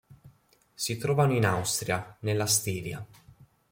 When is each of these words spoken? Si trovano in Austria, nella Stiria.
Si 0.73 0.97
trovano 0.97 1.33
in 1.33 1.45
Austria, 1.45 2.17
nella 2.21 2.47
Stiria. 2.47 3.05